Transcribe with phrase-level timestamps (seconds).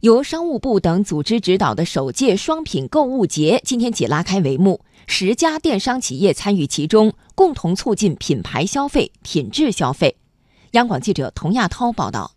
[0.00, 10.16] 由商务部等组织指导的首届双品购物节今天起拉开帷幕，十家电商企业参与其中，共同促进品牌消费、品质消费。
[10.72, 12.30] 央广记者童亚涛报道。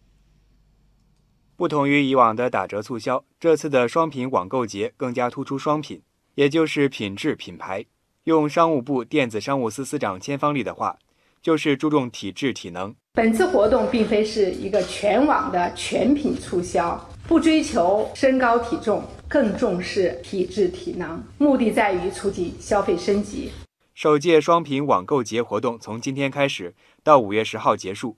[1.55, 6.01] 不同于以往的打折促销，这次的双品网购节更加突出双品，
[6.33, 7.85] 也就是品质品牌。
[8.23, 10.97] 用商务部电子商务司司长千方丽的话，
[11.43, 12.95] 就是注重体质体能。
[13.13, 23.49] 本次活动并非是一个全网的全品促销，不追求身高体重，更重视体质体能，目的在于促进消费升级。
[23.93, 28.17] 首届双品网购节活动从今天开始到五月十号结束。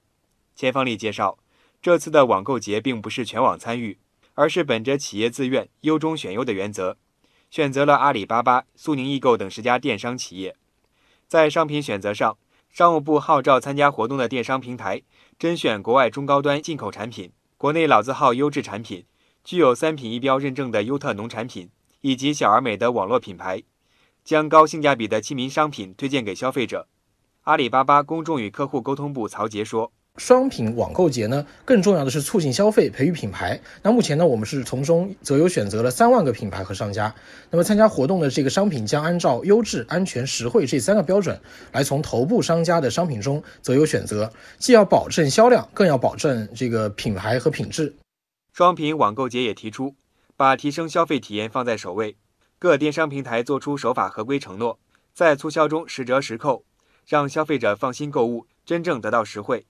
[0.56, 1.38] 钱方丽介绍。
[1.80, 4.00] 这次的网购节并不是全网参与，
[4.34, 6.98] 而是本着企业自愿、优中选优的原则，
[7.52, 10.56] 选择了阿里巴巴、苏宁易购等十家电商企业。
[11.28, 12.36] 在商品选择上，
[12.72, 15.04] 商务部号召参加活动的电商平台
[15.38, 19.06] 甄选国外中高端进口产品、国内老字号优质产品、
[19.44, 23.62] 具有三品一标认证的优特农产品以及小而美的网络品牌，
[24.24, 26.88] 将高性价比的亲民商品推荐给消费者。
[27.42, 29.92] 阿里巴巴公众与客户沟通部曹杰说。
[30.18, 33.60] 双品网购节呢，更重要的是促进消费、培育品牌。
[33.82, 37.12] 那目前呢，我们是从中择优选择了三万个品牌和商家。
[37.50, 47.92] 那么参加活动的这个商品将按照优质、安全、实惠这三个标准，来从头部商家的商品中择优选择，既要保证销量，更要保证这个品牌和品质。
[48.54, 49.96] 双品网购节也提出，
[50.38, 52.16] 把提升消费体验放在首位，
[52.60, 54.78] 各电商平台做出守法合规承诺，
[55.12, 56.64] 在促销中实折实扣，
[57.08, 59.66] 让消费者放心购物，真正得到实惠。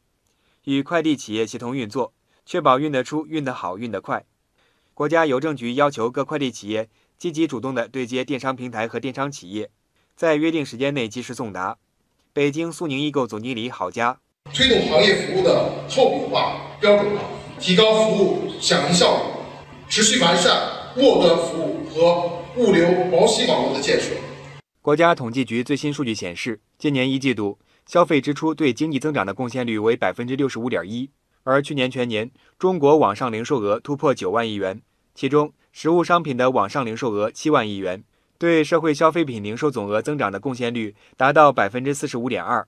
[0.66, 2.14] 与快递企业协同运作，
[2.45, 4.25] 确保运得出、运得好、运得快。
[4.94, 9.72] 国家邮政局要求各快递企业积极主动地对接电商平台和电商企业，
[10.18, 11.78] 在约定时间内及时送达。
[12.34, 14.20] 北京苏宁易购总经理郝佳：
[14.53, 17.23] 推动行业服务的透明化、标准化，
[17.66, 19.22] 提高服务响应效率，
[19.88, 20.53] 持续完善
[20.97, 24.09] 末端服务和物流毛细网络的建设。
[24.81, 27.58] 国家统计局最新数据显示，今年一季度。
[27.85, 31.09] 消费支出对经济增长的贡献率为百分之六十五点一，
[31.44, 32.29] 而去年全年
[32.59, 34.81] 中国网上零售额突破九万亿元，
[35.16, 38.03] 其中实物商品的网上零售额七万亿元，
[38.38, 42.68] 对社会消费品零售总额增长的贡献率达到百分之四十五点二。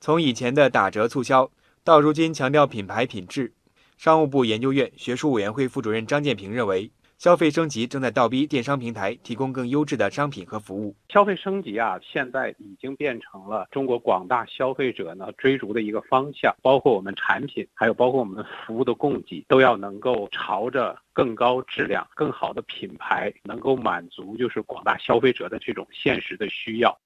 [0.00, 1.50] 从以前的打折促销
[1.82, 3.52] 到如今强调品牌品质，
[3.98, 6.90] 商务部研究院学术委员会副主任张建平认为。
[7.18, 10.94] 消费升级正在倒逼电商平台提供更优质的商品和服务。
[11.08, 16.54] 消费升级啊，现在已经变成了中国广大消费者呢追逐的一个方向。
[16.62, 26.96] 包括我们产品，还有包括我们服务的供给，都要能够朝着更高质量、更好的品牌，能够满足就是广大消费者的这种现实的需要。